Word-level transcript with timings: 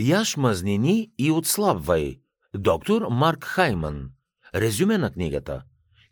Яш 0.00 0.36
мазнини 0.36 1.10
и 1.18 1.30
отслабвай. 1.30 2.20
Доктор 2.54 3.06
Марк 3.10 3.44
Хайман. 3.44 4.10
Резюме 4.54 4.98
на 4.98 5.12
книгата. 5.12 5.62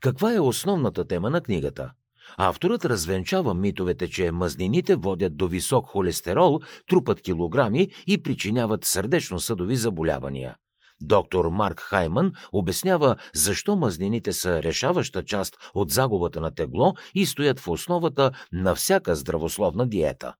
Каква 0.00 0.34
е 0.34 0.40
основната 0.40 1.06
тема 1.06 1.30
на 1.30 1.40
книгата? 1.40 1.92
Авторът 2.36 2.84
развенчава 2.84 3.54
митовете, 3.54 4.10
че 4.10 4.30
мазнините 4.30 4.96
водят 4.96 5.36
до 5.36 5.48
висок 5.48 5.86
холестерол, 5.86 6.60
трупат 6.88 7.20
килограми 7.20 7.88
и 8.06 8.22
причиняват 8.22 8.85
сърдечно-съдови 8.85 9.76
заболявания. 9.76 10.56
Доктор 11.01 11.48
Марк 11.48 11.80
Хайман 11.80 12.32
обяснява 12.53 13.16
защо 13.35 13.76
мазнините 13.76 14.32
са 14.32 14.62
решаваща 14.62 15.24
част 15.24 15.56
от 15.74 15.90
загубата 15.90 16.41
на 16.41 16.55
тегло 16.55 16.95
и 17.14 17.27
стоят 17.27 17.60
в 17.60 17.69
основата 17.69 18.30
на 18.52 18.74
всяка 18.74 19.14
здравословна 19.14 19.87
диета. 19.87 20.34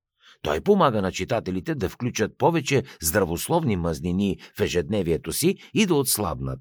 Той 0.45 0.61
помага 0.61 1.03
на 1.03 1.13
читателите 1.13 1.75
да 1.75 1.89
включат 1.89 2.39
повече 2.39 2.83
здравословни 3.03 3.77
мазнини 3.77 4.39
в 4.59 4.61
ежедневието 4.61 5.33
си 5.33 5.57
и 5.75 5.87
да 5.87 5.95
отслабнат. 5.95 6.59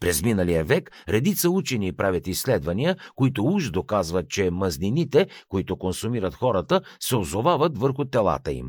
През 0.00 0.22
миналия 0.22 0.64
век 0.64 0.90
редица 1.08 1.50
учени 1.50 1.92
правят 1.92 2.26
изследвания, 2.26 2.96
които 3.14 3.44
уж 3.44 3.70
доказват, 3.70 4.28
че 4.28 4.50
мазнините, 4.50 5.26
които 5.48 5.76
консумират 5.76 6.34
хората, 6.34 6.80
се 7.00 7.16
озовават 7.16 7.78
върху 7.78 8.04
телата 8.04 8.52
им. 8.52 8.66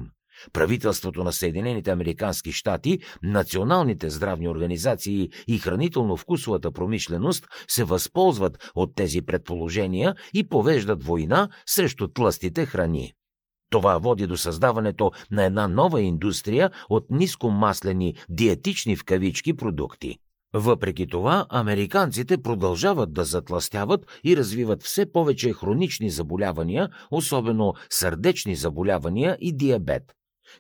Правителството 0.54 1.24
на 1.24 1.34
Съединените 1.34 1.92
Американски 1.92 2.52
щати, 2.52 3.00
националните 3.24 4.10
здравни 4.10 4.50
организации 4.50 5.30
и 5.48 5.60
хранително-вкусовата 5.60 6.72
промишленост 6.72 7.48
се 7.68 7.84
възползват 7.84 8.72
от 8.76 8.96
тези 8.96 9.22
предположения 9.22 10.16
и 10.34 10.50
повеждат 10.50 11.04
война 11.04 11.50
срещу 11.66 12.08
тлъстите 12.08 12.66
храни. 12.66 13.14
Това 13.70 13.98
води 13.98 14.28
до 14.28 14.38
създаването 14.38 15.12
на 15.32 15.44
една 15.44 15.68
нова 15.68 16.02
индустрия 16.02 16.72
от 16.90 17.06
нискомаслени 17.10 18.16
диетични 18.30 18.96
в 18.96 19.06
кавички 19.06 19.54
продукти. 19.54 20.18
Въпреки 20.54 21.08
това, 21.08 21.46
американците 21.50 22.38
продължават 22.38 23.14
да 23.14 23.24
затластяват 23.24 24.06
и 24.24 24.38
развиват 24.38 24.84
все 24.84 25.12
повече 25.12 25.54
хронични 25.54 26.10
заболявания, 26.10 26.90
особено 27.12 27.74
сърдечни 27.90 28.56
заболявания 28.56 29.38
и 29.42 29.58
диабет. 29.58 30.04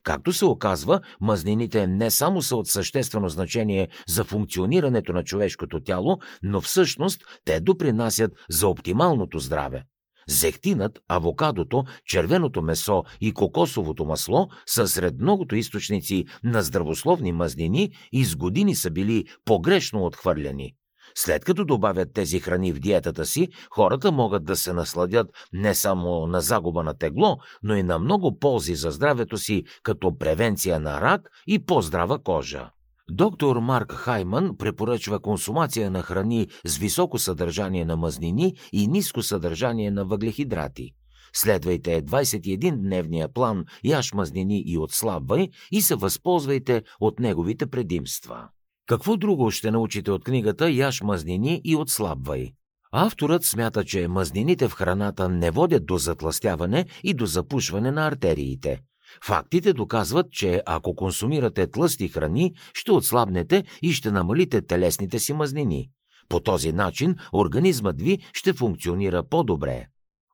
Както 0.03 0.33
се 0.33 0.45
оказва, 0.45 1.01
мазнините 1.21 1.87
не 1.87 2.11
само 2.11 2.41
са 2.41 2.55
от 2.55 2.67
съществено 2.67 3.29
значение 3.29 3.87
за 4.07 4.23
функционирането 4.23 5.13
на 5.13 5.23
човешкото 5.23 5.79
тяло, 5.79 6.17
но 6.43 6.61
всъщност 6.61 7.21
те 7.45 7.59
допринасят 7.59 8.31
за 8.49 8.67
оптималното 8.67 9.39
здраве. 9.39 9.83
Зехтинът, 10.29 10.99
авокадото, 11.07 11.83
червеното 12.05 12.61
месо 12.61 13.03
и 13.21 13.33
кокосовото 13.33 14.05
масло 14.05 14.47
са 14.65 14.87
сред 14.87 15.13
многото 15.19 15.55
източници 15.55 16.25
на 16.43 16.61
здравословни 16.61 17.31
мазнини 17.31 17.91
и 18.11 18.25
с 18.25 18.35
години 18.35 18.75
са 18.75 18.91
били 18.91 19.25
погрешно 19.45 20.05
отхвърляни. 20.05 20.73
След 21.15 21.45
като 21.45 21.65
добавят 21.65 22.13
тези 22.13 22.39
храни 22.39 22.73
в 22.73 22.79
диетата 22.79 23.25
си, 23.25 23.47
хората 23.71 24.11
могат 24.11 24.45
да 24.45 24.55
се 24.55 24.73
насладят 24.73 25.27
не 25.53 25.75
само 25.75 26.27
на 26.27 26.41
загуба 26.41 26.83
на 26.83 26.97
тегло, 26.97 27.37
но 27.63 27.75
и 27.75 27.83
на 27.83 27.99
много 27.99 28.39
ползи 28.39 28.75
за 28.75 28.91
здравето 28.91 29.37
си, 29.37 29.63
като 29.83 30.17
превенция 30.17 30.79
на 30.79 31.01
рак 31.01 31.21
и 31.47 31.65
по-здрава 31.65 32.23
кожа. 32.23 32.69
Доктор 33.11 33.57
Марк 33.57 33.91
Хайман 33.91 34.57
препоръчва 34.57 35.19
консумация 35.19 35.91
на 35.91 36.01
храни 36.01 36.47
с 36.65 36.77
високо 36.77 37.17
съдържание 37.17 37.85
на 37.85 37.97
мазнини 37.97 38.55
и 38.73 38.87
ниско 38.87 39.21
съдържание 39.21 39.91
на 39.91 40.05
въглехидрати. 40.05 40.91
Следвайте 41.33 42.03
21-дневния 42.03 43.33
план 43.33 43.65
Яш 43.83 44.13
мазнини 44.13 44.63
и 44.65 44.77
отслабвай 44.77 45.49
и 45.71 45.81
се 45.81 45.95
възползвайте 45.95 46.83
от 46.99 47.19
неговите 47.19 47.67
предимства. 47.67 48.47
Какво 48.87 49.17
друго 49.17 49.51
ще 49.51 49.71
научите 49.71 50.11
от 50.11 50.23
книгата 50.23 50.71
Яш 50.71 51.01
мазнини 51.01 51.61
и 51.63 51.75
отслабвай? 51.75 52.51
Авторът 52.91 53.43
смята, 53.43 53.83
че 53.83 54.07
мазнините 54.07 54.67
в 54.67 54.73
храната 54.73 55.29
не 55.29 55.51
водят 55.51 55.85
до 55.85 55.97
затластяване 55.97 56.85
и 57.03 57.13
до 57.13 57.25
запушване 57.25 57.91
на 57.91 58.07
артериите. 58.07 58.81
Фактите 59.23 59.73
доказват, 59.73 60.31
че 60.31 60.61
ако 60.65 60.95
консумирате 60.95 61.67
тлъсти 61.67 62.07
храни, 62.07 62.53
ще 62.73 62.91
отслабнете 62.91 63.63
и 63.81 63.93
ще 63.93 64.11
намалите 64.11 64.61
телесните 64.61 65.19
си 65.19 65.33
мазнини. 65.33 65.89
По 66.29 66.39
този 66.39 66.71
начин 66.71 67.15
организмът 67.33 68.01
ви 68.01 68.19
ще 68.33 68.53
функционира 68.53 69.23
по-добре. 69.23 69.87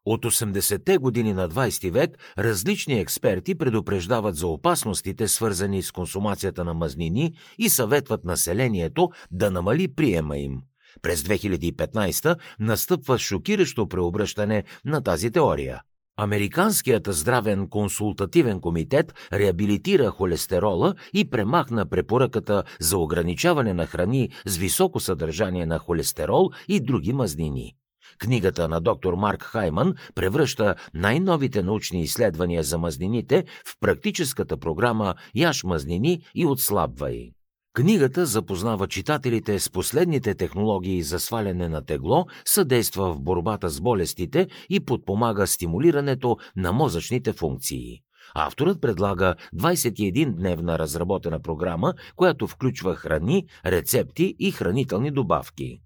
От 0.05 0.25
80-те 0.25 0.97
години 0.97 1.33
на 1.33 1.49
20 1.49 1.91
век 1.91 2.33
различни 2.37 2.99
експерти 2.99 3.55
предупреждават 3.55 4.35
за 4.35 4.47
опасностите, 4.47 5.27
свързани 5.27 5.83
с 5.83 5.91
консумацията 5.91 6.63
на 6.63 6.73
мазнини 6.73 7.33
и 7.57 7.69
съветват 7.69 8.25
населението 8.25 9.09
да 9.31 9.51
намали 9.51 9.95
приема 9.95 10.37
им. 10.37 10.61
През 11.01 11.23
2015 11.23 12.37
настъпва 12.59 13.17
шокиращо 13.17 13.87
преобръщане 13.87 14.63
на 14.85 15.03
тази 15.03 15.31
теория– 15.31 15.81
Американският 16.17 17.07
здравен 17.07 17.67
консултативен 17.67 18.61
комитет 18.61 19.13
реабилитира 19.33 20.09
холестерола 20.09 20.95
и 21.13 21.29
премахна 21.29 21.85
препоръката 21.89 22.63
за 22.79 22.97
ограничаване 22.97 23.73
на 23.73 23.85
храни 23.85 24.29
с 24.45 24.57
високо 24.57 24.99
съдържание 24.99 25.65
на 25.65 25.79
холестерол 25.79 26.49
и 26.67 26.79
други 26.79 27.13
мазнини. 27.13 27.75
Книгата 28.19 28.67
на 28.67 28.81
доктор 28.81 29.13
Марк 29.13 29.43
Хайман 29.43 29.95
превръща 30.15 30.75
най-новите 30.93 31.63
научни 31.63 32.01
изследвания 32.01 32.63
за 32.63 32.77
мазнините 32.77 33.43
в 33.65 33.75
практическата 33.79 34.57
програма 34.57 35.15
Яш 35.35 35.63
мазнини 35.63 36.21
и 36.35 36.45
отслабвай. 36.45 37.31
Книгата 37.73 38.25
запознава 38.25 38.87
читателите 38.87 39.59
с 39.59 39.69
последните 39.69 40.35
технологии 40.35 41.03
за 41.03 41.19
сваляне 41.19 41.69
на 41.69 41.85
тегло, 41.85 42.25
съдейства 42.45 43.13
в 43.13 43.21
борбата 43.21 43.69
с 43.69 43.81
болестите 43.81 44.47
и 44.69 44.79
подпомага 44.79 45.47
стимулирането 45.47 46.37
на 46.55 46.71
мозъчните 46.71 47.33
функции. 47.33 47.99
Авторът 48.35 48.81
предлага 48.81 49.35
21-дневна 49.55 50.79
разработена 50.79 51.39
програма, 51.39 51.93
която 52.15 52.47
включва 52.47 52.95
храни, 52.95 53.45
рецепти 53.65 54.35
и 54.39 54.51
хранителни 54.51 55.11
добавки. 55.11 55.79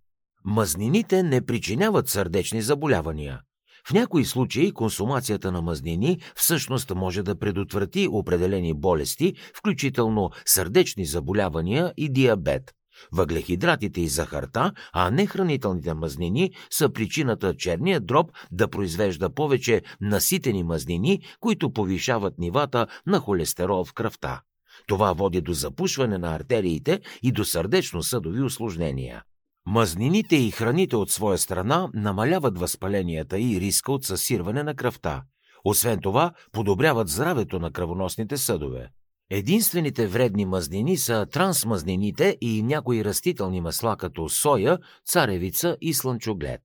Мазнините 0.46 1.24
не 1.24 1.46
причиняват 1.46 2.10
сърдечни 2.10 2.62
заболявания. 2.62 3.42
В 3.88 3.94
някои 3.94 4.26
случаи 4.26 4.72
консумацията 4.72 5.52
на 5.52 5.62
мазнини 5.62 6.20
всъщност 6.36 6.96
може 6.96 7.24
да 7.24 7.40
предотврати 7.40 8.08
определени 8.12 8.74
болести, 8.74 9.34
включително 9.56 10.30
сърдечни 10.46 11.06
заболявания 11.06 11.94
и 11.98 12.10
диабет. 12.10 12.74
Въглехидратите 13.12 14.02
и 14.02 14.08
захарта, 14.08 14.72
а 14.94 15.12
не 15.12 15.26
хранителните 15.26 15.94
мазнини, 15.94 16.52
са 16.70 16.90
причината 16.90 17.56
черният 17.56 18.06
дроб 18.06 18.32
да 18.52 18.68
произвежда 18.68 19.30
повече 19.30 19.82
наситени 20.02 20.64
мазнини, 20.64 21.22
които 21.40 21.74
повишават 21.74 22.34
нивата 22.38 22.88
на 23.06 23.20
холестерол 23.20 23.86
в 23.86 23.94
кръвта. 23.94 24.42
Това 24.88 25.14
води 25.14 25.42
до 25.42 25.54
запушване 25.54 26.18
на 26.18 26.36
артериите 26.36 27.00
и 27.24 27.32
до 27.32 27.46
сърдечно-съдови 27.46 28.42
осложнения. 28.42 29.24
Мазнините 29.70 30.36
и 30.36 30.52
храните 30.52 30.96
от 30.96 31.12
своя 31.12 31.38
страна 31.38 31.90
намаляват 31.94 32.60
възпаленията 32.60 33.40
и 33.40 33.62
риска 33.62 33.92
от 33.92 34.04
съсирване 34.04 34.64
на 34.64 34.76
кръвта. 34.76 35.24
Освен 35.64 36.00
това, 36.02 36.32
подобряват 36.52 37.08
здравето 37.08 37.60
на 37.60 37.72
кръвоносните 37.72 38.38
съдове. 38.38 38.90
Единствените 39.30 40.08
вредни 40.08 40.46
мазнини 40.46 40.98
са 40.98 41.26
трансмазнините 41.32 42.38
и 42.42 42.64
някои 42.64 43.06
растителни 43.06 43.62
масла 43.62 43.98
като 43.98 44.30
соя, 44.30 44.78
царевица 45.06 45.78
и 45.82 45.94
слънчоглед. 45.94 46.62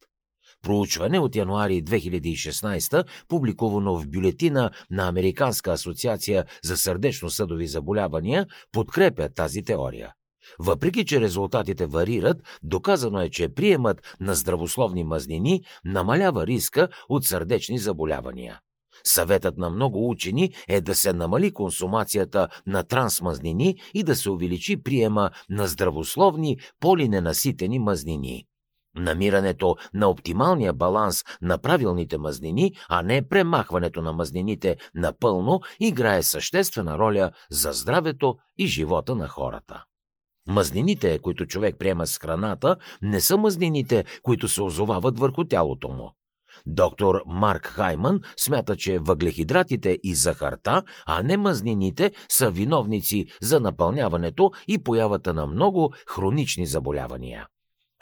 Проучване 0.63 1.19
от 1.19 1.37
януари 1.37 1.85
2016, 1.85 3.05
публикувано 3.29 3.99
в 3.99 4.09
бюлетина 4.09 4.71
на 4.91 5.09
Американска 5.09 5.73
асоциация 5.73 6.45
за 6.65 6.77
сърдечно-съдови 6.77 7.67
заболявания, 7.67 8.47
подкрепя 8.73 9.29
тази 9.29 9.63
теория. 9.63 10.13
Въпреки, 10.59 11.05
че 11.05 11.21
резултатите 11.21 11.87
варират, 11.87 12.37
доказано 12.63 13.21
е, 13.21 13.31
че 13.31 13.49
приемът 13.49 14.17
на 14.21 14.35
здравословни 14.35 15.05
мазнини 15.05 15.63
намалява 15.85 16.47
риска 16.47 16.89
от 17.09 17.25
сърдечни 17.25 17.79
заболявания. 17.79 18.61
Съветът 19.05 19.59
на 19.59 19.71
много 19.71 20.11
учени 20.11 20.55
е 20.69 20.81
да 20.81 20.95
се 20.95 21.13
намали 21.13 21.53
консумацията 21.53 22.49
на 22.67 22.83
трансмазнини 22.83 23.77
и 23.95 24.03
да 24.03 24.17
се 24.17 24.31
увеличи 24.31 24.83
приема 24.83 25.31
на 25.51 25.67
здравословни 25.67 26.59
полиненаситени 26.81 27.79
мазнини. 27.79 28.45
Намирането 28.95 29.77
на 29.95 30.09
оптималния 30.09 30.73
баланс 30.73 31.25
на 31.43 31.59
правилните 31.59 32.19
мазнини, 32.19 32.73
а 32.89 33.03
не 33.03 33.29
премахването 33.29 34.03
на 34.03 34.13
мазнините 34.13 34.77
напълно, 34.95 35.61
играе 35.81 36.23
съществена 36.23 36.99
роля 36.99 37.31
за 37.51 37.73
здравето 37.73 38.37
и 38.59 38.67
живота 38.67 39.15
на 39.15 39.29
хората. 39.29 39.85
Мазнините, 40.49 41.19
които 41.19 41.47
човек 41.47 41.77
приема 41.79 42.07
с 42.07 42.19
храната, 42.19 42.77
не 43.03 43.21
са 43.21 43.37
мазнините, 43.37 44.05
които 44.23 44.49
се 44.49 44.63
озовават 44.63 45.19
върху 45.19 45.45
тялото 45.45 45.89
му. 45.89 46.13
Доктор 46.67 47.23
Марк 47.27 47.67
Хайман 47.67 48.21
смята, 48.37 48.77
че 48.77 48.99
въглехидратите 48.99 49.99
и 50.03 50.15
захарта, 50.15 50.83
а 51.07 51.23
не 51.23 51.37
мазнините, 51.37 52.13
са 52.29 52.51
виновници 52.51 53.27
за 53.43 53.61
напълняването 53.61 54.51
и 54.69 54.83
появата 54.83 55.35
на 55.35 55.47
много 55.47 55.95
хронични 56.07 56.67
заболявания. 56.67 57.47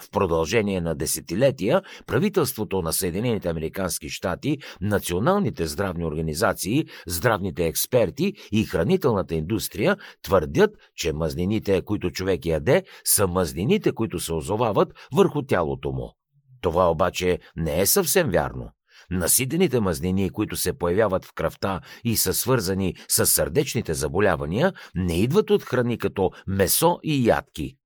В 0.02 0.10
продължение 0.10 0.80
на 0.80 0.94
десетилетия 0.94 1.82
правителството 2.06 2.82
на 2.82 2.92
Съединените 2.92 3.48
Американски 3.48 4.08
щати, 4.08 4.58
националните 4.80 5.66
здравни 5.66 6.04
организации, 6.04 6.84
здравните 7.06 7.66
експерти 7.66 8.32
и 8.52 8.64
хранителната 8.64 9.34
индустрия 9.34 9.96
твърдят, 10.22 10.70
че 10.96 11.12
мазнините, 11.12 11.82
които 11.82 12.10
човек 12.10 12.46
яде, 12.46 12.82
са 13.04 13.26
мазнините, 13.26 13.92
които 13.92 14.20
се 14.20 14.32
озовават 14.32 14.88
върху 15.14 15.42
тялото 15.42 15.92
му. 15.92 16.14
Това 16.60 16.90
обаче 16.90 17.38
не 17.56 17.80
е 17.80 17.86
съвсем 17.86 18.30
вярно. 18.30 18.70
Насидените 19.10 19.80
мазнини, 19.80 20.30
които 20.30 20.56
се 20.56 20.72
появяват 20.72 21.24
в 21.24 21.32
кръвта 21.34 21.80
и 22.04 22.16
са 22.16 22.34
свързани 22.34 22.94
с 23.08 23.26
сърдечните 23.26 23.94
заболявания, 23.94 24.72
не 24.94 25.20
идват 25.20 25.50
от 25.50 25.62
храни 25.62 25.98
като 25.98 26.30
месо 26.46 26.98
и 27.02 27.28
ядки. 27.28 27.76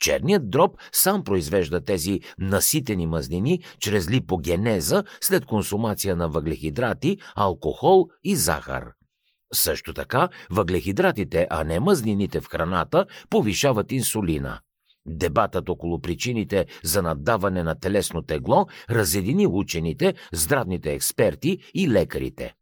Черният 0.00 0.50
дроб 0.50 0.76
сам 0.92 1.24
произвежда 1.24 1.84
тези 1.84 2.20
наситени 2.38 3.06
мазнини 3.06 3.62
чрез 3.80 4.10
липогенеза 4.10 5.04
след 5.20 5.46
консумация 5.46 6.16
на 6.16 6.28
въглехидрати, 6.28 7.18
алкохол 7.36 8.08
и 8.24 8.36
захар. 8.36 8.92
Също 9.54 9.94
така, 9.94 10.28
въглехидратите, 10.50 11.46
а 11.50 11.64
не 11.64 11.80
мазнините 11.80 12.40
в 12.40 12.46
храната, 12.46 13.06
повишават 13.30 13.92
инсулина. 13.92 14.60
Дебатът 15.06 15.68
около 15.68 16.00
причините 16.00 16.66
за 16.84 17.02
наддаване 17.02 17.62
на 17.62 17.80
телесно 17.80 18.22
тегло 18.22 18.66
разедини 18.90 19.46
учените, 19.46 20.14
здравните 20.32 20.92
експерти 20.92 21.58
и 21.74 21.88
лекарите. 21.88 22.54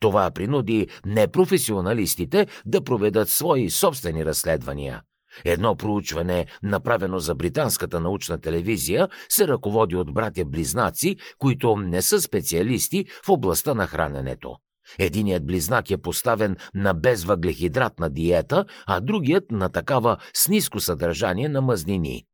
Това 0.00 0.30
принуди 0.30 0.88
непрофесионалистите 1.06 2.46
да 2.66 2.84
проведат 2.84 3.28
свои 3.28 3.70
собствени 3.70 4.24
разследвания. 4.24 5.02
Едно 5.44 5.76
проучване, 5.76 6.46
направено 6.62 7.18
за 7.18 7.34
британската 7.34 8.00
научна 8.00 8.40
телевизия, 8.40 9.08
се 9.28 9.48
ръководи 9.48 9.96
от 9.96 10.14
братя-близнаци, 10.14 11.16
които 11.38 11.76
не 11.76 12.02
са 12.02 12.20
специалисти 12.20 13.04
в 13.26 13.28
областта 13.28 13.74
на 13.74 13.86
храненето. 13.86 14.56
Единият 14.98 15.46
близнак 15.46 15.90
е 15.90 15.96
поставен 15.96 16.56
на 16.74 16.94
безвъглехидратна 16.94 18.10
диета, 18.10 18.64
а 18.86 19.00
другият 19.00 19.50
на 19.50 19.68
такава 19.68 20.16
с 20.34 20.48
ниско 20.48 20.80
съдържание 20.80 21.48
на 21.48 21.60
мазнини. 21.60 22.24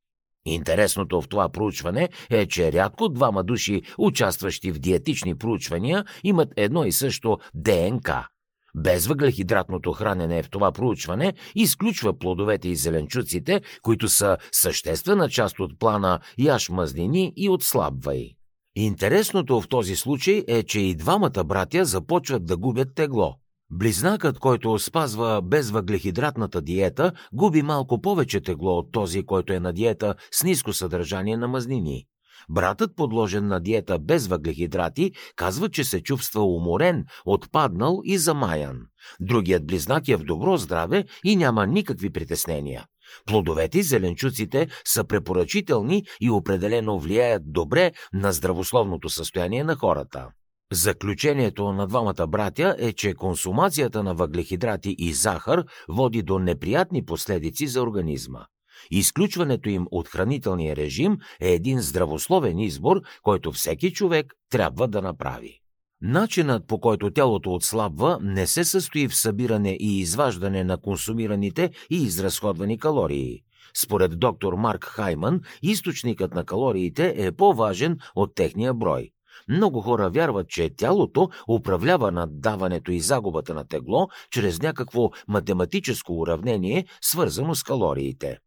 Интересното 0.47 1.21
в 1.21 1.29
това 1.29 1.49
проучване 1.49 2.09
е, 2.31 2.47
че 2.47 2.73
рядко 2.73 3.09
двама 3.09 3.45
души, 3.45 3.83
участващи 3.99 4.73
в 4.73 4.79
диетични 4.79 5.39
проучвания, 5.39 6.05
имат 6.25 6.49
едно 6.57 6.85
и 6.85 6.93
също 6.93 7.39
ДНК. 7.55 8.29
Безвъглехидратното 8.75 9.93
хранене 9.93 10.43
в 10.43 10.51
това 10.51 10.73
проучване 10.73 11.35
изключва 11.55 12.19
плодовете 12.19 12.69
и 12.69 12.77
зеленчуците, 12.77 13.61
които 13.83 14.09
са 14.09 14.37
съществена 14.53 15.29
част 15.29 15.61
от 15.61 15.79
плана 15.79 16.21
яш 16.39 16.69
мазнини 16.69 17.33
и 17.37 17.49
отслабвай. 17.49 18.31
Интересното 18.77 19.61
в 19.61 19.69
този 19.69 19.97
случай 19.97 20.45
е, 20.49 20.63
че 20.63 20.81
и 20.81 20.95
двамата 20.95 21.45
братя 21.45 21.85
започват 21.85 22.47
да 22.47 22.57
губят 22.57 22.95
тегло. 22.95 23.35
Близнакът, 23.71 24.39
който 24.39 24.79
спазва 24.79 25.43
безвъглехидратната 25.43 26.61
диета, 26.61 27.13
губи 27.33 27.63
малко 27.63 28.01
повече 28.01 28.41
тегло 28.41 28.79
от 28.79 28.93
този, 28.93 29.23
който 29.23 29.53
е 29.53 29.61
на 29.61 29.73
диета 29.73 30.15
с 30.33 30.45
ниско 30.45 30.73
съдържание 30.73 31.37
на 31.37 31.49
мазнини. 31.49 32.07
Братът, 32.49 32.97
подложен 32.97 33.47
на 33.47 33.61
диета 33.61 33.99
без 33.99 34.27
въглехидрати, 34.27 35.13
казва, 35.37 35.69
че 35.69 35.85
се 35.85 36.03
чувства 36.03 36.43
уморен, 36.43 37.05
отпаднал 37.27 38.01
и 38.05 38.19
замаян. 38.19 38.81
Другият 39.21 39.67
близнак 39.67 40.09
е 40.09 40.17
в 40.17 40.25
добро 40.25 40.57
здраве 40.57 41.05
и 41.25 41.37
няма 41.37 41.67
никакви 41.67 42.11
притеснения. 42.11 42.85
Плодовете 43.27 43.79
и 43.79 43.83
зеленчуците 43.83 44.69
са 44.85 45.05
препоръчителни 45.05 46.05
и 46.21 46.31
определено 46.31 46.99
влияят 46.99 47.53
добре 47.53 47.93
на 48.13 48.33
здравословното 48.33 49.09
състояние 49.09 49.65
на 49.65 49.77
хората. 49.77 50.29
Заключението 50.73 51.73
на 51.73 51.87
двамата 51.87 52.27
братя 52.29 52.77
е, 52.79 52.93
че 52.93 53.15
консумацията 53.15 54.03
на 54.03 54.15
въглехидрати 54.15 54.95
и 54.99 55.13
захар 55.13 55.65
води 55.89 56.23
до 56.23 56.39
неприятни 56.39 57.05
последици 57.05 57.67
за 57.67 57.83
организма. 57.83 58.47
Изключването 58.91 59.69
им 59.69 59.87
от 59.91 60.09
хранителния 60.09 60.77
режим 60.77 61.19
е 61.41 61.53
един 61.53 61.81
здравословен 61.81 62.59
избор, 62.59 63.01
който 63.23 63.53
всеки 63.53 63.93
човек 63.93 64.35
трябва 64.51 64.89
да 64.89 65.03
направи. 65.03 65.61
Начинът 66.03 66.67
по 66.67 66.81
който 66.81 67.11
тялото 67.11 67.55
отслабва 67.55 68.19
не 68.23 68.47
се 68.47 68.65
състои 68.65 69.09
в 69.09 69.17
събиране 69.17 69.77
и 69.81 69.99
изваждане 69.99 70.65
на 70.65 70.81
консумираните 70.81 71.71
и 71.91 72.03
изразходвани 72.03 72.79
калории. 72.79 73.43
Според 73.83 74.19
доктор 74.19 74.55
Марк 74.55 74.85
Хайман, 74.85 75.41
източникът 75.63 76.35
на 76.35 76.45
калориите 76.45 77.15
е 77.17 77.33
по-важен 77.33 77.99
от 78.15 78.35
техния 78.35 78.75
брой. 78.75 79.11
Много 79.49 79.81
хора 79.81 80.11
вярват, 80.11 80.49
че 80.49 80.71
тялото 80.77 81.29
управлява 81.49 82.13
наддаването 82.13 82.93
и 82.93 83.01
загубата 83.01 83.55
на 83.55 83.65
тегло 83.69 84.09
чрез 84.31 84.63
някакво 84.63 85.11
математическо 85.29 86.21
уравнение, 86.21 86.87
свързано 87.01 87.55
с 87.55 87.63
калориите. 87.63 88.39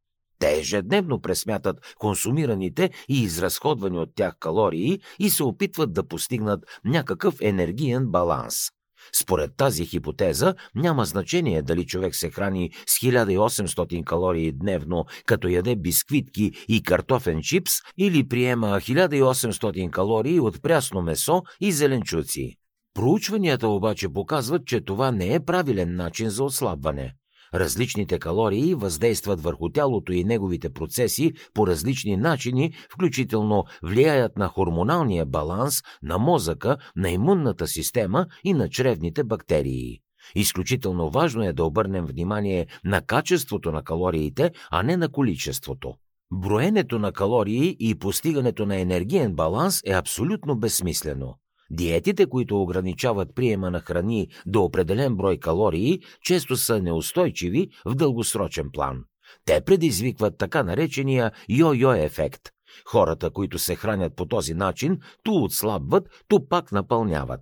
Те 0.41 0.59
ежедневно 0.59 1.21
пресмятат 1.21 1.95
консумираните 1.99 2.89
и 3.09 3.23
изразходвани 3.23 3.99
от 3.99 4.09
тях 4.15 4.33
калории 4.39 4.99
и 5.19 5.29
се 5.29 5.43
опитват 5.43 5.93
да 5.93 6.07
постигнат 6.07 6.65
някакъв 6.85 7.35
енергиен 7.41 8.07
баланс. 8.07 8.55
Според 9.15 9.51
тази 9.57 9.85
хипотеза 9.85 10.53
няма 10.75 11.05
значение 11.05 11.61
дали 11.61 11.85
човек 11.85 12.15
се 12.15 12.29
храни 12.29 12.71
с 12.87 12.99
1800 12.99 14.03
калории 14.03 14.51
дневно, 14.51 15.05
като 15.25 15.47
яде 15.47 15.75
бисквитки 15.75 16.51
и 16.67 16.83
картофен 16.83 17.41
чипс 17.41 17.73
или 17.97 18.27
приема 18.27 18.67
1800 18.67 19.89
калории 19.89 20.39
от 20.39 20.61
прясно 20.61 21.01
месо 21.01 21.41
и 21.61 21.71
зеленчуци. 21.71 22.55
Проучванията 22.93 23.67
обаче 23.67 24.09
показват, 24.09 24.65
че 24.65 24.81
това 24.81 25.11
не 25.11 25.33
е 25.33 25.39
правилен 25.39 25.95
начин 25.95 26.29
за 26.29 26.43
отслабване. 26.43 27.13
Различните 27.53 28.19
калории 28.19 28.75
въздействат 28.75 29.41
върху 29.41 29.69
тялото 29.69 30.13
и 30.13 30.23
неговите 30.23 30.69
процеси 30.69 31.33
по 31.53 31.67
различни 31.67 32.17
начини, 32.17 32.73
включително 32.93 33.63
влияят 33.83 34.37
на 34.37 34.47
хормоналния 34.47 35.25
баланс, 35.25 35.81
на 36.03 36.17
мозъка, 36.17 36.77
на 36.95 37.09
имунната 37.09 37.67
система 37.67 38.25
и 38.43 38.53
на 38.53 38.69
чревните 38.69 39.23
бактерии. 39.23 39.99
Изключително 40.35 41.09
важно 41.09 41.43
е 41.43 41.53
да 41.53 41.65
обърнем 41.65 42.05
внимание 42.05 42.67
на 42.83 43.01
качеството 43.01 43.71
на 43.71 43.83
калориите, 43.83 44.51
а 44.71 44.83
не 44.83 44.97
на 44.97 45.09
количеството. 45.09 45.93
Броенето 46.33 46.99
на 46.99 47.11
калории 47.11 47.77
и 47.79 47.95
постигането 47.95 48.65
на 48.65 48.79
енергиен 48.79 49.33
баланс 49.33 49.81
е 49.85 49.91
абсолютно 49.91 50.55
безсмислено. 50.55 51.35
Диетите, 51.73 52.25
които 52.25 52.61
ограничават 52.61 53.35
приема 53.35 53.71
на 53.71 53.79
храни 53.79 54.27
до 54.45 54.63
определен 54.63 55.15
брой 55.15 55.37
калории, 55.37 55.99
често 56.23 56.57
са 56.57 56.81
неустойчиви 56.81 57.69
в 57.85 57.95
дългосрочен 57.95 58.69
план. 58.73 59.03
Те 59.45 59.61
предизвикват 59.61 60.37
така 60.37 60.63
наречения 60.63 61.31
йо-йо 61.49 62.05
ефект. 62.05 62.41
Хората, 62.85 63.29
които 63.29 63.59
се 63.59 63.75
хранят 63.75 64.15
по 64.15 64.25
този 64.25 64.53
начин, 64.53 64.99
ту 65.23 65.43
отслабват, 65.43 66.09
ту 66.27 66.47
пак 66.47 66.71
напълняват. 66.71 67.41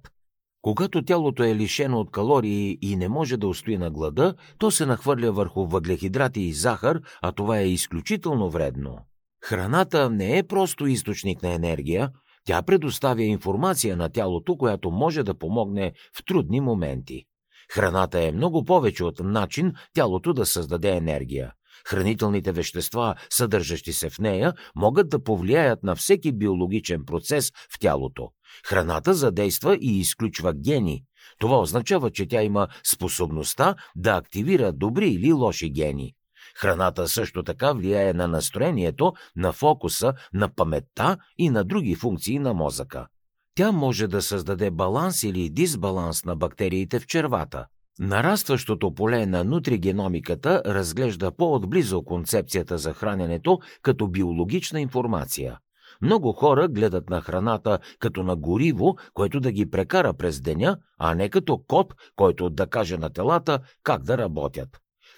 Когато 0.62 1.02
тялото 1.02 1.44
е 1.44 1.56
лишено 1.56 2.00
от 2.00 2.12
калории 2.12 2.78
и 2.82 2.96
не 2.96 3.10
може 3.10 3.38
да 3.38 3.48
устои 3.48 3.78
на 3.78 3.92
глада, 3.92 4.36
то 4.58 4.72
се 4.72 4.86
нахвърля 4.86 5.32
върху 5.32 5.66
въглехидрати 5.66 6.42
и 6.42 6.54
захар, 6.54 7.02
а 7.22 7.32
това 7.32 7.60
е 7.60 7.70
изключително 7.70 8.50
вредно. 8.50 8.98
Храната 9.44 10.10
не 10.10 10.38
е 10.38 10.44
просто 10.44 10.88
източник 10.88 11.44
на 11.44 11.54
енергия, 11.54 12.10
тя 12.50 12.62
предоставя 12.62 13.24
информация 13.24 13.98
на 13.98 14.10
тялото, 14.10 14.58
която 14.58 14.92
може 14.92 15.24
да 15.24 15.34
помогне 15.34 15.94
в 16.18 16.26
трудни 16.26 16.62
моменти. 16.62 17.24
Храната 17.72 18.24
е 18.24 18.32
много 18.32 18.66
повече 18.66 19.04
от 19.04 19.20
начин 19.20 19.74
тялото 19.94 20.34
да 20.34 20.46
създаде 20.46 20.90
енергия. 20.90 21.54
Хранителните 21.86 22.52
вещества, 22.52 23.16
съдържащи 23.30 23.94
се 23.94 24.10
в 24.10 24.20
нея, 24.20 24.54
могат 24.76 25.10
да 25.10 25.24
повлияят 25.24 25.84
на 25.84 25.96
всеки 25.96 26.32
биологичен 26.32 27.06
процес 27.06 27.52
в 27.52 27.80
тялото. 27.80 28.30
Храната 28.66 29.14
задейства 29.14 29.76
и 29.76 30.00
изключва 30.00 30.54
гени. 30.54 31.04
Това 31.40 31.60
означава, 31.60 32.12
че 32.12 32.28
тя 32.28 32.44
има 32.44 32.68
способността 32.92 33.76
да 33.96 34.16
активира 34.16 34.72
добри 34.72 35.10
или 35.10 35.34
лоши 35.34 35.70
гени. 35.70 36.14
Храната 36.56 37.08
също 37.08 37.44
така 37.44 37.74
влияе 37.74 38.14
на 38.14 38.28
настроението, 38.28 39.14
на 39.36 39.52
фокуса, 39.52 40.14
на 40.34 40.56
паметта 40.56 41.18
и 41.38 41.50
на 41.50 41.64
други 41.64 41.96
функции 41.96 42.40
на 42.40 42.54
мозъка. 42.54 43.08
Тя 43.56 43.72
може 43.72 44.08
да 44.08 44.22
създаде 44.22 44.72
баланс 44.72 45.24
или 45.24 45.50
дисбаланс 45.50 46.26
на 46.26 46.36
бактериите 46.36 47.00
в 47.00 47.08
червата. 47.08 47.66
Нарастващото 48.00 48.94
поле 48.94 49.26
на 49.26 49.44
нутригеномиката 49.44 50.62
разглежда 50.66 51.32
по-отблизо 51.32 52.04
концепцията 52.04 52.78
за 52.78 52.94
храненето 52.94 53.60
като 53.82 54.08
биологична 54.08 54.82
информация. 54.82 55.58
Много 56.02 56.32
хора 56.32 56.68
гледат 56.68 57.10
на 57.10 57.22
храната 57.22 57.80
като 58.00 58.24
на 58.24 58.36
гориво, 58.36 58.96
което 59.14 59.40
да 59.40 59.52
ги 59.52 59.70
прекара 59.70 60.14
през 60.14 60.42
деня, 60.42 60.78
а 60.98 61.16
не 61.16 61.30
като 61.30 61.58
код, 61.68 61.94
който 62.16 62.50
да 62.50 62.68
каже 62.68 62.98
на 62.98 63.10
телата 63.10 63.60
как 63.84 64.04
да 64.04 64.18
работят. 64.18 64.70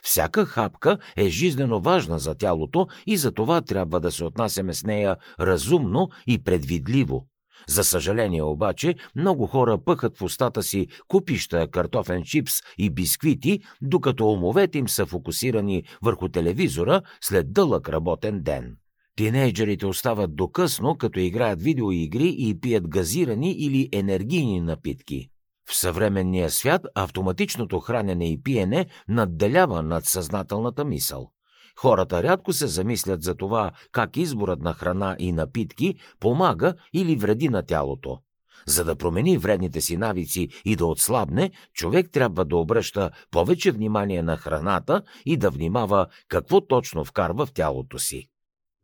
Всяка 0.03 0.45
хапка 0.45 0.97
е 1.17 1.29
жизнено 1.29 1.79
важна 1.79 2.19
за 2.19 2.35
тялото 2.35 2.87
и 3.07 3.17
за 3.17 3.31
това 3.31 3.61
трябва 3.61 3.99
да 3.99 4.11
се 4.11 4.23
отнасяме 4.23 4.73
с 4.73 4.83
нея 4.83 5.17
разумно 5.39 6.09
и 6.27 6.43
предвидливо. 6.43 7.27
За 7.67 7.83
съжаление 7.83 8.43
обаче, 8.43 8.95
много 9.15 9.47
хора 9.47 9.77
пъхат 9.85 10.17
в 10.17 10.21
устата 10.21 10.63
си 10.63 10.87
купища 11.07 11.67
картофен 11.71 12.23
чипс 12.23 12.53
и 12.77 12.89
бисквити, 12.89 13.59
докато 13.81 14.31
умовете 14.31 14.77
им 14.77 14.89
са 14.89 15.05
фокусирани 15.05 15.83
върху 16.01 16.29
телевизора 16.29 17.01
след 17.21 17.53
дълъг 17.53 17.89
работен 17.89 18.41
ден. 18.41 18.75
Тинейджерите 19.15 19.85
остават 19.85 20.35
докъсно, 20.35 20.97
като 20.97 21.19
играят 21.19 21.61
видеоигри 21.61 22.35
и 22.37 22.59
пият 22.61 22.87
газирани 22.87 23.51
или 23.51 23.89
енергийни 23.91 24.61
напитки. 24.61 25.29
В 25.71 25.75
съвременния 25.75 26.49
свят 26.49 26.81
автоматичното 26.95 27.79
хранене 27.79 28.29
и 28.29 28.43
пиене 28.43 28.85
надделява 29.07 29.81
над 29.81 30.05
съзнателната 30.05 30.85
мисъл. 30.85 31.31
Хората 31.77 32.23
рядко 32.23 32.53
се 32.53 32.67
замислят 32.67 33.23
за 33.23 33.35
това 33.35 33.71
как 33.91 34.17
изборът 34.17 34.61
на 34.61 34.73
храна 34.73 35.15
и 35.19 35.31
напитки 35.31 35.95
помага 36.19 36.73
или 36.93 37.15
вреди 37.15 37.49
на 37.49 37.63
тялото. 37.63 38.19
За 38.65 38.83
да 38.83 38.95
промени 38.95 39.37
вредните 39.37 39.81
си 39.81 39.97
навици 39.97 40.49
и 40.65 40.75
да 40.75 40.85
отслабне, 40.85 41.51
човек 41.73 42.11
трябва 42.11 42.45
да 42.45 42.57
обръща 42.57 43.11
повече 43.31 43.71
внимание 43.71 44.21
на 44.21 44.37
храната 44.37 45.01
и 45.25 45.37
да 45.37 45.49
внимава 45.49 46.07
какво 46.27 46.61
точно 46.61 47.05
вкарва 47.05 47.45
в 47.45 47.53
тялото 47.53 47.99
си. 47.99 48.29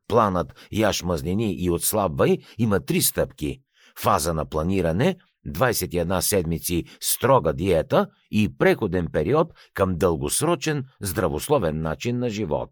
Планът 0.07 0.67
Яш 0.71 1.03
мазнини 1.03 1.53
и 1.53 1.69
отслабвай 1.69 2.37
има 2.57 2.79
три 2.79 3.01
стъпки. 3.01 3.61
Фаза 3.99 4.33
на 4.33 4.45
планиране, 4.45 5.17
21 5.47 6.19
седмици 6.19 6.83
строга 7.01 7.53
диета 7.53 8.07
и 8.31 8.57
преходен 8.57 9.07
период 9.13 9.47
към 9.73 9.95
дългосрочен 9.95 10.83
здравословен 11.01 11.81
начин 11.81 12.19
на 12.19 12.29
живот. 12.29 12.71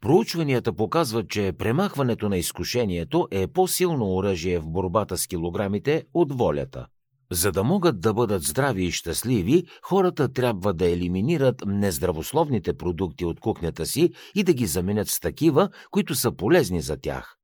Проучванията 0.00 0.72
показват, 0.72 1.28
че 1.28 1.52
премахването 1.58 2.28
на 2.28 2.36
изкушението 2.36 3.28
е 3.30 3.46
по-силно 3.46 4.16
оръжие 4.16 4.58
в 4.58 4.70
борбата 4.70 5.18
с 5.18 5.26
килограмите 5.26 6.04
от 6.14 6.32
волята. 6.32 6.86
За 7.32 7.52
да 7.52 7.64
могат 7.64 8.00
да 8.00 8.14
бъдат 8.14 8.42
здрави 8.42 8.84
и 8.84 8.92
щастливи, 8.92 9.64
хората 9.82 10.32
трябва 10.32 10.74
да 10.74 10.90
елиминират 10.90 11.62
нездравословните 11.66 12.76
продукти 12.76 13.24
от 13.24 13.40
кухнята 13.40 13.86
си 13.86 14.10
и 14.34 14.42
да 14.42 14.54
ги 14.54 14.66
заменят 14.66 15.08
с 15.08 15.20
такива, 15.20 15.68
които 15.90 16.14
са 16.14 16.32
полезни 16.32 16.80
за 16.80 16.96
тях. 16.96 17.37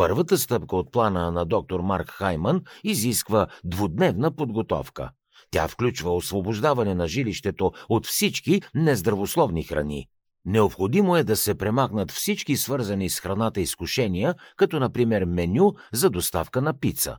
Първата 0.00 0.38
стъпка 0.38 0.76
от 0.76 0.92
плана 0.92 1.30
на 1.30 1.44
доктор 1.44 1.80
Марк 1.80 2.10
Хайман 2.10 2.62
изисква 2.84 3.46
двудневна 3.64 4.36
подготовка. 4.36 5.10
Тя 5.50 5.68
включва 5.68 6.16
освобождаване 6.16 6.94
на 6.94 7.08
жилището 7.08 7.72
от 7.88 8.06
всички 8.06 8.62
нездравословни 8.74 9.62
храни. 9.62 10.06
Необходимо 10.44 11.16
е 11.16 11.24
да 11.24 11.36
се 11.36 11.54
премахнат 11.54 12.10
всички 12.10 12.56
свързани 12.56 13.10
с 13.10 13.20
храната 13.20 13.60
изкушения, 13.60 14.34
като 14.56 14.80
например 14.80 15.24
меню 15.24 15.72
за 15.92 16.10
доставка 16.10 16.62
на 16.62 16.80
пица. 16.80 17.16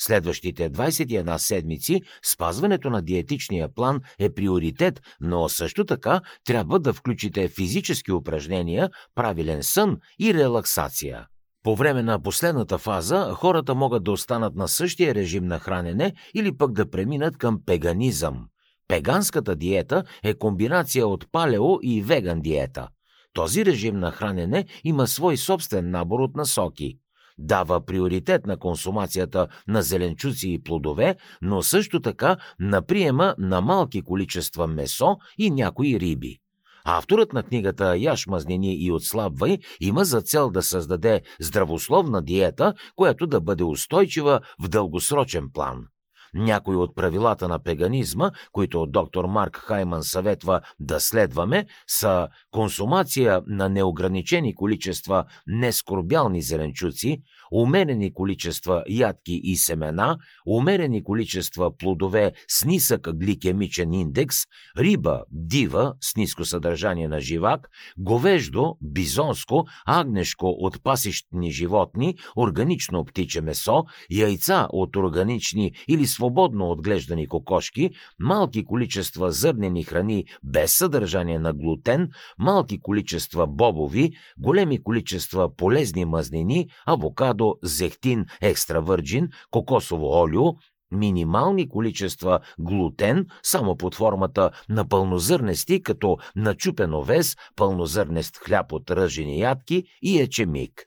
Следващите 0.00 0.70
21 0.70 1.36
седмици 1.36 2.00
спазването 2.24 2.90
на 2.90 3.02
диетичния 3.02 3.74
план 3.74 4.00
е 4.18 4.34
приоритет, 4.34 5.00
но 5.20 5.48
също 5.48 5.84
така 5.84 6.20
трябва 6.44 6.78
да 6.78 6.92
включите 6.92 7.48
физически 7.48 8.12
упражнения, 8.12 8.90
правилен 9.14 9.62
сън 9.62 9.98
и 10.20 10.34
релаксация. 10.34 11.26
По 11.64 11.76
време 11.76 12.02
на 12.02 12.22
последната 12.22 12.78
фаза 12.78 13.32
хората 13.34 13.74
могат 13.74 14.04
да 14.04 14.12
останат 14.12 14.54
на 14.54 14.68
същия 14.68 15.14
режим 15.14 15.46
на 15.46 15.58
хранене 15.58 16.14
или 16.34 16.56
пък 16.56 16.72
да 16.72 16.90
преминат 16.90 17.36
към 17.36 17.60
пеганизъм. 17.66 18.46
Пеганската 18.88 19.56
диета 19.56 20.04
е 20.22 20.34
комбинация 20.34 21.06
от 21.06 21.32
палео 21.32 21.78
и 21.82 22.02
веган 22.02 22.40
диета. 22.40 22.88
Този 23.32 23.64
режим 23.64 23.98
на 23.98 24.10
хранене 24.10 24.66
има 24.84 25.06
свой 25.06 25.36
собствен 25.36 25.90
набор 25.90 26.20
от 26.20 26.36
насоки. 26.36 26.98
Дава 27.38 27.84
приоритет 27.84 28.46
на 28.46 28.56
консумацията 28.56 29.48
на 29.68 29.82
зеленчуци 29.82 30.48
и 30.50 30.62
плодове, 30.62 31.16
но 31.42 31.62
също 31.62 32.00
така 32.00 32.36
на 32.60 32.82
приема 32.82 33.34
на 33.38 33.60
малки 33.60 34.02
количества 34.02 34.66
месо 34.66 35.16
и 35.38 35.50
някои 35.50 36.00
риби. 36.00 36.38
Авторът 36.84 37.32
на 37.32 37.42
книгата 37.42 37.96
Яш 37.96 38.26
мазнини 38.26 38.74
и 38.74 38.92
отслабвай 38.92 39.58
има 39.80 40.04
за 40.04 40.20
цел 40.20 40.50
да 40.50 40.62
създаде 40.62 41.22
здравословна 41.40 42.22
диета, 42.22 42.74
която 42.96 43.26
да 43.26 43.40
бъде 43.40 43.64
устойчива 43.64 44.40
в 44.60 44.68
дългосрочен 44.68 45.50
план. 45.54 45.86
Някои 46.34 46.76
от 46.76 46.96
правилата 46.96 47.48
на 47.48 47.62
пеганизма, 47.62 48.30
които 48.52 48.86
доктор 48.86 49.24
Марк 49.24 49.56
Хайман 49.56 50.02
съветва 50.02 50.60
да 50.80 51.00
следваме, 51.00 51.66
са 51.86 52.28
консумация 52.50 53.42
на 53.46 53.68
неограничени 53.68 54.54
количества 54.54 55.24
нескорбялни 55.46 56.42
зеленчуци, 56.42 57.22
умерени 57.54 58.12
количества 58.12 58.84
ядки 58.88 59.40
и 59.44 59.56
семена, 59.56 60.18
умерени 60.46 61.04
количества 61.04 61.76
плодове 61.76 62.32
с 62.48 62.64
нисък 62.64 63.18
гликемичен 63.18 63.92
индекс, 63.92 64.36
риба 64.78 65.22
дива 65.30 65.94
с 66.00 66.16
ниско 66.16 66.44
съдържание 66.44 67.08
на 67.08 67.20
живак, 67.20 67.68
говеждо, 67.98 68.76
бизонско, 68.82 69.64
агнешко 69.86 70.46
от 70.46 70.82
пасищни 70.82 71.52
животни, 71.52 72.16
органично 72.36 73.04
птиче 73.04 73.40
месо, 73.40 73.84
яйца 74.10 74.68
от 74.70 74.96
органични 74.96 75.72
или 75.88 76.06
свободно 76.06 76.70
отглеждани 76.70 77.28
кокошки, 77.28 77.90
малки 78.18 78.64
количества 78.64 79.32
зърнени 79.32 79.84
храни 79.84 80.24
без 80.42 80.72
съдържание 80.72 81.38
на 81.38 81.52
глутен, 81.52 82.10
малки 82.38 82.80
количества 82.80 83.46
бобови, 83.46 84.12
големи 84.38 84.82
количества 84.82 85.56
полезни 85.56 86.04
мазнини, 86.04 86.68
авокадо, 86.86 87.43
като 87.44 87.58
зехтин 87.62 88.26
екстра 88.40 88.80
върджин, 88.80 89.28
кокосово 89.50 90.06
олио, 90.06 90.44
минимални 90.90 91.68
количества 91.68 92.40
глутен 92.58 93.26
само 93.42 93.76
под 93.76 93.94
формата 93.94 94.50
на 94.68 94.88
пълнозърнести, 94.88 95.82
като 95.82 96.18
начупен 96.36 96.94
овес, 96.94 97.36
пълнозърнест 97.56 98.36
хляб 98.36 98.72
от 98.72 98.90
ръжени 98.90 99.40
ядки 99.40 99.84
и 100.02 100.20
ечемик. 100.20 100.84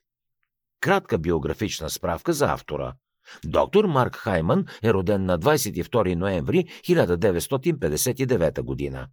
Кратка 0.82 1.18
биографична 1.18 1.90
справка 1.90 2.34
за 2.34 2.46
автора. 2.46 2.94
Доктор 3.46 3.86
Марк 3.86 4.16
Хайман 4.16 4.66
е 4.84 4.94
роден 4.94 5.26
на 5.26 5.40
22 5.40 6.16
ноември 6.16 6.66
1959 6.84 8.62
година. 8.62 9.08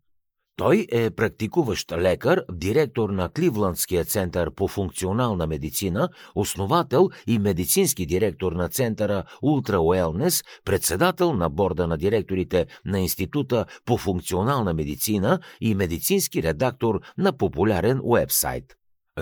Той 0.56 0.87
е 0.92 1.11
практикуващ 1.11 1.92
лекар, 1.92 2.42
директор 2.52 3.11
на 3.11 3.28
Кливландския 3.28 4.04
център 4.04 4.50
по 4.50 4.68
функционална 4.68 5.46
медицина, 5.46 6.08
основател 6.34 7.11
и 7.26 7.38
медицински 7.38 8.06
директор 8.06 8.52
на 8.52 8.68
центъра 8.68 9.25
Ултра 9.42 9.80
Уелнес, 9.80 10.42
председател 10.64 11.32
на 11.32 11.49
борда 11.49 11.87
на 11.87 11.99
директорите 11.99 12.66
на 12.84 13.00
Института 13.00 13.66
по 13.84 13.96
функционална 13.99 14.75
медицина 14.75 15.40
и 15.61 15.75
медицински 15.75 16.42
редактор 16.42 17.00
на 17.18 17.37
популярен 17.37 18.00
уебсайт. 18.02 18.64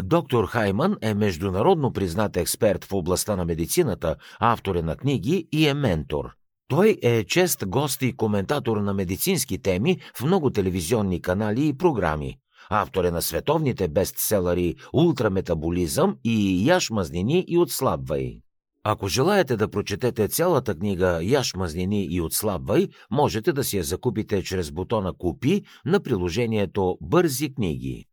Доктор 0.02 0.46
Хайман 0.46 0.96
е 1.02 1.14
международно 1.14 1.92
признат 1.92 2.36
експерт 2.36 2.84
в 2.84 2.92
областта 2.92 3.36
на 3.36 3.44
медицината, 3.44 4.16
автор 4.40 4.74
е 4.74 4.82
на 4.82 4.96
книги 4.96 5.48
и 5.52 5.68
е 5.68 5.74
ментор– 5.74 6.34
той 6.72 6.98
е 7.02 7.24
чест 7.24 7.66
гост 7.66 8.02
и 8.02 8.16
коментатор 8.16 8.76
на 8.76 8.94
медицински 8.94 9.62
теми 9.62 9.98
в 10.16 10.24
много 10.24 10.50
телевизионни 10.50 11.22
канали 11.22 11.66
и 11.66 11.76
програми. 11.76 12.36
Автор 12.70 13.04
е 13.04 13.10
на 13.10 13.22
световните 13.22 13.88
бестселери 13.88 14.74
«Ултраметаболизъм» 14.92 16.16
и 16.24 16.66
«Яш 16.68 16.90
мазнини 16.90 17.44
и 17.48 17.58
отслабвай». 17.58 18.40
Ако 18.84 19.08
желаете 19.08 19.56
да 19.56 19.68
прочетете 19.68 20.28
цялата 20.28 20.74
книга 20.74 21.20
«Яш 21.22 21.54
мазнини 21.54 22.04
и 22.10 22.20
отслабвай», 22.20 22.88
можете 23.10 23.52
да 23.52 23.64
си 23.64 23.76
я 23.76 23.84
закупите 23.84 24.42
чрез 24.42 24.70
бутона 24.70 25.12
«Купи» 25.12 25.62
на 25.86 26.00
приложението 26.00 26.98
«Бързи 27.00 27.54
книги». 27.54 28.06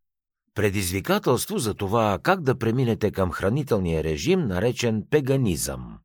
Предизвикателство 0.54 1.58
за 1.58 1.74
това 1.74 2.18
как 2.22 2.42
да 2.42 2.58
преминете 2.58 3.10
към 3.10 3.30
хранителния 3.30 4.04
режим, 4.04 4.46
наречен 4.46 5.04
пеганизъм. 5.10 5.98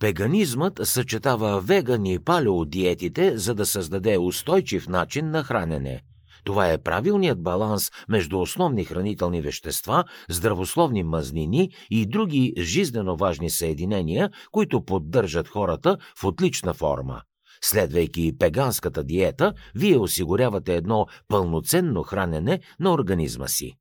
Пеганизмът 0.00 0.80
съчетава 0.84 1.60
веган 1.60 2.06
и 2.06 2.18
палеодиетите, 2.18 3.38
за 3.38 3.54
да 3.54 3.66
създаде 3.66 4.18
устойчив 4.18 4.88
начин 4.88 5.30
на 5.30 5.42
хранене. 5.42 6.02
Това 6.44 6.72
е 6.72 6.78
правилният 6.78 7.42
баланс 7.42 7.90
между 8.08 8.40
основни 8.40 8.84
хранителни 8.84 9.40
вещества, 9.40 10.04
здравословни 10.30 11.02
мазнини 11.02 11.70
и 11.90 12.06
други 12.06 12.54
жизнено 12.58 13.16
важни 13.16 13.50
съединения, 13.50 14.30
които 14.50 14.84
поддържат 14.84 15.48
хората 15.48 15.98
в 16.16 16.24
отлична 16.24 16.74
форма. 16.74 17.22
Следвайки 17.62 18.32
пеганската 18.38 19.04
диета, 19.04 19.52
вие 19.74 19.98
осигурявате 19.98 20.74
едно 20.74 21.06
пълноценно 21.28 22.02
хранене 22.02 22.60
на 22.80 22.92
организма 22.92 23.48
си. 23.48 23.74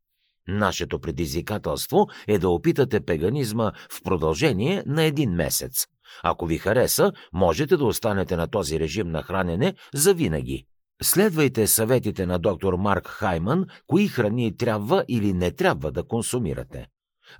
Нашето 0.47 0.99
предизвикателство 0.99 2.07
е 2.27 2.37
да 2.37 2.49
опитате 2.49 2.99
пеганизма 2.99 3.71
в 3.91 4.03
продължение 4.03 4.83
на 4.85 5.03
един 5.03 5.31
месец. 5.31 5.85
Ако 6.23 6.45
ви 6.45 6.57
хареса, 6.57 7.11
можете 7.33 7.77
да 7.77 7.85
останете 7.85 8.37
на 8.37 8.47
този 8.47 8.79
режим 8.79 9.11
на 9.11 9.23
хранене 9.23 9.73
за 9.93 10.13
винаги. 10.13 10.65
Следвайте 11.01 11.67
съветите 11.67 12.25
на 12.25 12.39
доктор 12.39 12.73
Марк 12.73 13.07
Хайман, 13.07 13.65
кои 13.87 14.07
храни 14.07 14.57
трябва 14.57 15.05
или 15.07 15.33
не 15.33 15.51
трябва 15.51 15.91
да 15.91 16.07
консумирате. 16.07 16.87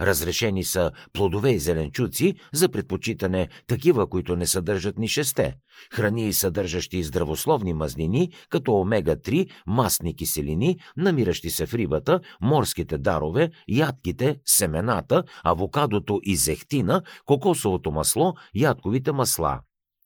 Разрешени 0.02 0.64
са 0.64 0.92
плодове 1.14 1.52
и 1.52 1.60
зеленчуци 1.60 2.36
за 2.54 2.70
предпочитане 2.70 3.48
такива, 3.68 4.10
които 4.10 4.36
не 4.36 4.46
съдържат 4.46 4.98
ни 4.98 5.08
шесте, 5.08 5.56
храни, 5.94 6.34
съдържащи 6.34 7.04
здравословни 7.04 7.74
мазнини, 7.74 8.32
като 8.50 8.72
омега-3, 8.72 9.50
масни 9.68 10.16
киселини, 10.16 10.80
намиращи 10.98 11.50
се 11.50 11.66
в 11.66 11.74
рибата, 11.74 12.20
морските 12.42 12.98
дарове, 12.98 13.50
ядките, 13.68 14.40
семената, 14.46 15.24
авокадото 15.44 16.20
и 16.24 16.36
зехтина, 16.36 17.02
кокосовото 17.26 17.92
масло, 17.92 18.34
ядковите 18.56 19.12
масла. 19.12 19.60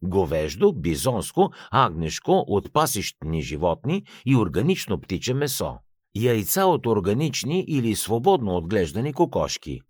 Говеждо, 0.04 0.74
бизонско, 0.74 1.52
агнешко 1.72 2.44
от 2.48 2.74
пасищни 2.74 3.42
животни 3.42 4.04
и 4.26 4.36
органично 4.36 5.02
птиче 5.02 5.34
месо 5.34 5.78
яйца 6.16 6.66
от 6.66 6.86
органични 6.86 7.66
или 7.68 7.96
свободно 7.96 8.56
отглеждани 8.56 9.14
кокошки. 9.14 9.82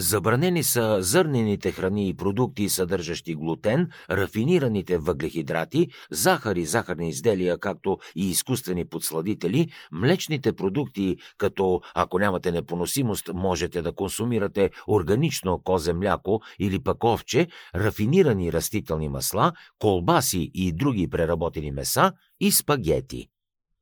Забранени 0.00 0.62
са 0.62 0.96
зърнените 1.00 1.72
храни 1.72 2.08
и 2.08 2.14
продукти, 2.14 2.68
съдържащи 2.68 3.34
глутен, 3.34 3.88
рафинираните 4.10 4.98
въглехидрати, 4.98 5.88
захар 6.10 6.56
и 6.56 6.64
захарни 6.64 7.08
изделия, 7.08 7.58
както 7.58 7.98
и 8.16 8.30
изкуствени 8.30 8.84
подсладители, 8.84 9.70
млечните 9.92 10.52
продукти, 10.52 11.16
като 11.38 11.80
ако 11.94 12.18
нямате 12.18 12.52
непоносимост, 12.52 13.30
можете 13.34 13.82
да 13.82 13.92
консумирате 13.92 14.70
органично 14.88 15.62
козе 15.64 15.92
мляко 15.92 16.40
или 16.58 16.78
пък 16.78 17.04
овче, 17.04 17.48
рафинирани 17.74 18.52
растителни 18.52 19.08
масла, 19.08 19.52
колбаси 19.78 20.50
и 20.54 20.72
други 20.72 21.10
преработени 21.10 21.70
меса 21.70 22.12
и 22.40 22.52
спагети. 22.52 23.28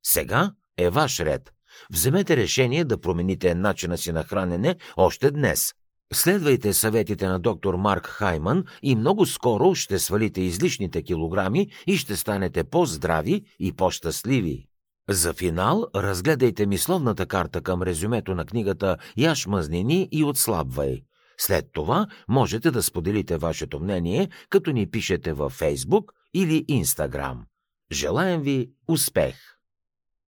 Сега 0.02 0.52
е 0.78 0.90
ваш 0.90 1.21
ред– 1.21 1.52
Вземете 1.93 2.37
решение 2.37 2.85
да 2.85 3.00
промените 3.00 3.55
начина 3.55 3.99
си 3.99 4.12
на 4.12 4.25
хранене 4.25 4.77
още 4.97 5.31
днес. 5.31 5.73
Следвайте 6.12 6.73
съветите 6.73 7.29
на 7.29 7.39
доктор 7.39 7.75
Марк 7.75 8.07
Хайман 8.07 8.65
и 8.83 8.97
много 8.97 9.27
скоро 9.27 9.75
ще 9.75 9.99
свалите 9.99 10.41
излишните 10.41 11.03
килограми 11.03 11.71
и 11.87 11.97
ще 11.97 12.17
станете 12.17 12.65
по-здрави 12.65 13.45
и 13.59 13.73
по-щастливи. 13.73 14.67
За 15.09 15.33
финал 15.33 15.87
разгледайте 15.95 16.67
мисловната 16.67 17.27
карта 17.27 17.61
към 17.61 17.83
резюмето 17.83 18.35
на 18.35 18.45
книгата 18.45 18.97
Яш 19.17 19.47
мъзнини 19.47 20.09
и 20.12 20.25
отслабвай. 20.25 21.03
След 21.39 21.67
това 21.73 22.07
можете 22.29 22.71
да 22.71 22.83
споделите 22.83 23.37
вашето 23.37 23.81
мнение, 23.81 24.29
като 24.49 24.73
ни 24.73 24.91
пишете 24.91 25.33
във 25.33 25.53
Фейсбук 25.53 26.12
или 26.35 26.65
Инстаграм. 26.69 27.45
Желаем 27.93 28.43
ви 28.43 28.71
успех! 28.89 29.50